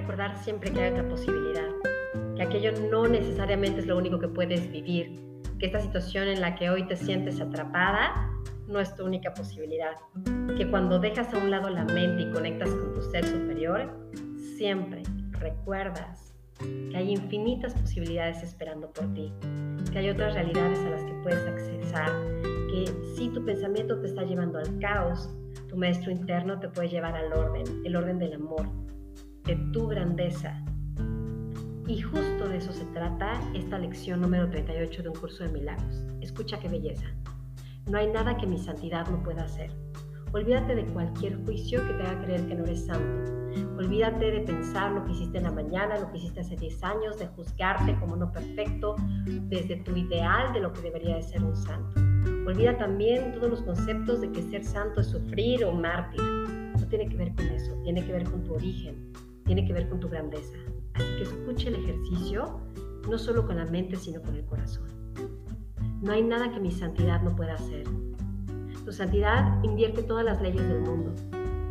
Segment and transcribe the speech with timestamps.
[0.00, 1.68] recordar siempre que hay otra posibilidad,
[2.36, 5.20] que aquello no necesariamente es lo único que puedes vivir,
[5.58, 8.30] que esta situación en la que hoy te sientes atrapada
[8.68, 9.92] no es tu única posibilidad,
[10.56, 13.90] que cuando dejas a un lado la mente y conectas con tu ser superior,
[14.56, 15.02] siempre
[15.32, 19.32] recuerdas que hay infinitas posibilidades esperando por ti,
[19.92, 22.10] que hay otras realidades a las que puedes accesar,
[22.42, 22.84] que
[23.16, 25.30] si tu pensamiento te está llevando al caos,
[25.68, 28.66] tu maestro interno te puede llevar al orden, el orden del amor,
[29.46, 30.60] de tu grandeza.
[31.86, 36.04] Y justo de eso se trata esta lección número 38 de un curso de milagros.
[36.20, 37.06] Escucha qué belleza.
[37.86, 39.70] No hay nada que mi santidad no pueda hacer.
[40.32, 43.32] Olvídate de cualquier juicio que te haga creer que no eres santo.
[43.78, 47.18] Olvídate de pensar lo que hiciste en la mañana, lo que hiciste hace 10 años,
[47.18, 51.54] de juzgarte como no perfecto desde tu ideal de lo que debería de ser un
[51.54, 52.00] santo.
[52.46, 56.20] Olvida también todos los conceptos de que ser santo es sufrir o mártir.
[56.20, 59.12] No tiene que ver con eso, tiene que ver con tu origen,
[59.46, 60.58] tiene que ver con tu grandeza.
[60.94, 62.60] Así que escuche el ejercicio
[63.08, 64.88] no solo con la mente, sino con el corazón.
[66.02, 67.84] No hay nada que mi santidad no pueda hacer.
[68.84, 71.14] Tu santidad invierte todas las leyes del mundo.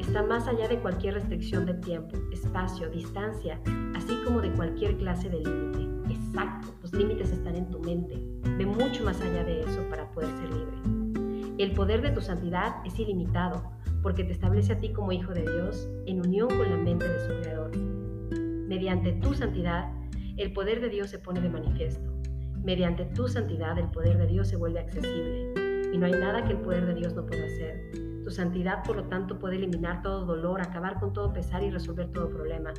[0.00, 3.60] Está más allá de cualquier restricción de tiempo, espacio, distancia,
[3.94, 6.12] así como de cualquier clase de límite.
[6.12, 8.22] Exacto, los límites están en tu mente.
[8.58, 11.54] Ve mucho más allá de eso para poder ser libre.
[11.58, 13.62] El poder de tu santidad es ilimitado
[14.02, 16.73] porque te establece a ti como hijo de Dios en unión con la
[18.84, 19.90] Mediante tu santidad,
[20.36, 22.12] el poder de Dios se pone de manifiesto.
[22.62, 25.54] Mediante tu santidad el poder de Dios se vuelve accesible
[25.90, 27.92] y no hay nada que el poder de Dios no pueda hacer.
[28.22, 32.12] Tu santidad, por lo tanto, puede eliminar todo dolor, acabar con todo pesar y resolver
[32.12, 32.74] todo problema.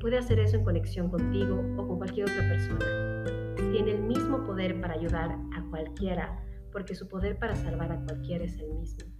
[0.00, 3.54] Puede hacer eso en conexión contigo o con cualquier otra persona.
[3.72, 8.44] Tiene el mismo poder para ayudar a cualquiera, porque su poder para salvar a cualquiera
[8.44, 9.10] es el mismo.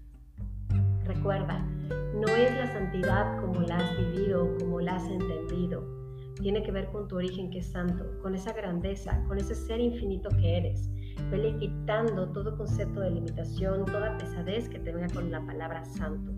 [1.07, 1.67] Recuerda,
[2.15, 5.97] no es la santidad como la has vivido o como la has entendido
[6.41, 9.81] tiene que ver con tu origen que es santo, con esa grandeza, con ese ser
[9.81, 10.91] infinito que eres.
[11.31, 16.33] Vele quitando todo concepto de limitación, toda pesadez que te venga con la palabra santo.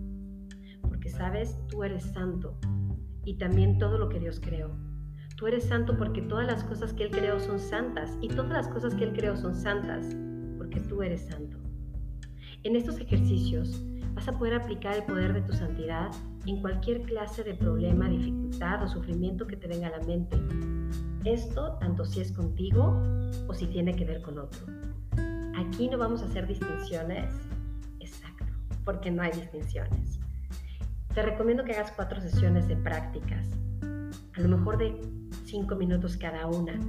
[0.81, 2.57] Porque sabes, tú eres santo
[3.23, 4.75] y también todo lo que Dios creó.
[5.37, 8.67] Tú eres santo porque todas las cosas que Él creó son santas y todas las
[8.67, 10.15] cosas que Él creó son santas
[10.57, 11.57] porque tú eres santo.
[12.63, 13.81] En estos ejercicios
[14.13, 16.11] vas a poder aplicar el poder de tu santidad
[16.45, 20.37] en cualquier clase de problema, dificultad o sufrimiento que te venga a la mente.
[21.25, 23.01] Esto tanto si es contigo
[23.47, 24.59] o si tiene que ver con otro.
[25.57, 27.33] Aquí no vamos a hacer distinciones,
[27.99, 28.45] exacto,
[28.85, 30.19] porque no hay distinciones.
[31.15, 33.47] Te recomiendo que hagas cuatro sesiones de prácticas,
[34.35, 35.01] a lo mejor de
[35.45, 36.79] cinco minutos cada una,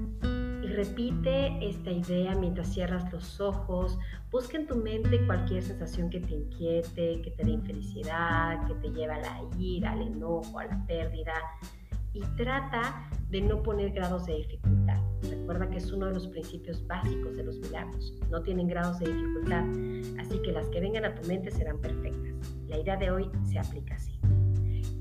[0.72, 3.98] repite esta idea mientras cierras los ojos.
[4.30, 8.88] Busca en tu mente cualquier sensación que te inquiete, que te dé infelicidad, que te
[8.90, 11.34] lleve a la ira, al enojo, a la pérdida.
[12.14, 15.00] Y trata de no poner grados de dificultad.
[15.22, 18.12] Recuerda que es uno de los principios básicos de los milagros.
[18.30, 19.64] No tienen grados de dificultad,
[20.20, 22.34] así que las que vengan a tu mente serán perfectas.
[22.68, 24.12] La idea de hoy se aplica así.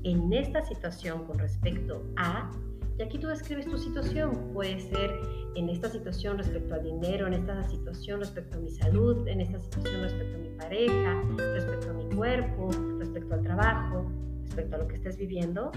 [0.04, 2.50] En esta situación con respecto a
[2.98, 4.50] y aquí tú describes tu situación.
[4.52, 5.10] Puede ser
[5.54, 9.58] en esta situación respecto al dinero, en esta situación respecto a mi salud, en esta
[9.60, 14.10] situación respecto a mi pareja, respecto a mi cuerpo, respecto al trabajo,
[14.42, 15.70] respecto a lo que estés viviendo,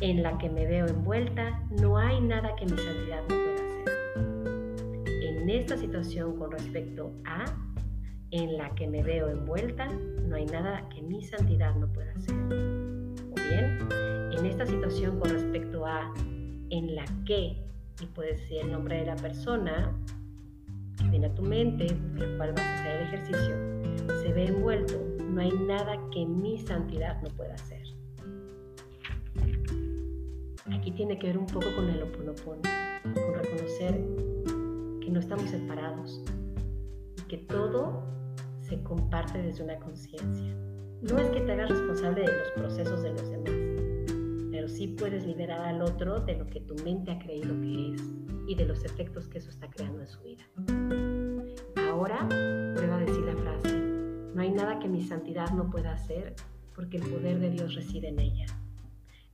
[0.00, 3.88] en la que me veo envuelta, no hay nada que mi santidad no pueda hacer.
[5.22, 7.44] En esta situación con respecto a,
[8.30, 12.34] en la que me veo envuelta, no hay nada que mi santidad no pueda hacer.
[12.34, 16.12] O bien, en esta situación con respecto a
[16.70, 17.56] en la que,
[18.00, 19.92] y puede ser el nombre de la persona
[20.96, 23.56] que viene a tu mente, la cual vas a hacer el ejercicio,
[24.22, 24.94] se ve envuelto,
[25.24, 27.82] no hay nada que mi santidad no pueda hacer.
[30.72, 32.62] Aquí tiene que ver un poco con el oponopono,
[33.02, 33.94] con reconocer
[35.00, 36.22] que no estamos separados
[37.16, 38.04] y que todo
[38.60, 40.54] se comparte desde una conciencia.
[41.00, 43.77] No es que te hagas responsable de los procesos de los demás,
[44.66, 48.02] sí puedes liberar al otro de lo que tu mente ha creído que es
[48.48, 50.44] y de los efectos que eso está creando en su vida.
[51.88, 52.26] Ahora
[52.74, 53.78] prueba a decir la frase,
[54.34, 56.34] no hay nada que mi santidad no pueda hacer
[56.74, 58.46] porque el poder de Dios reside en ella.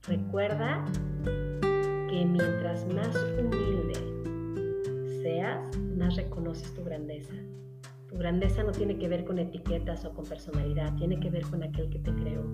[0.06, 0.84] Recuerda
[1.22, 3.94] que mientras más humilde
[5.22, 7.34] seas, más reconoces tu grandeza.
[8.14, 11.64] Tu grandeza no tiene que ver con etiquetas o con personalidad, tiene que ver con
[11.64, 12.44] aquel que te creó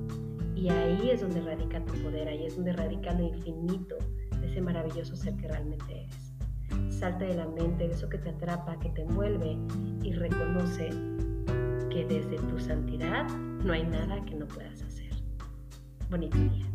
[0.55, 3.99] y ahí es donde radica tu poder, ahí es donde radica lo infinito
[4.41, 6.35] de ese maravilloso ser que realmente eres.
[6.89, 9.59] Salta de la mente, de eso que te atrapa, que te envuelve
[10.03, 10.89] y reconoce
[11.91, 13.29] que desde tu santidad
[13.63, 15.11] no hay nada que no puedas hacer.
[16.09, 16.67] Bonito día.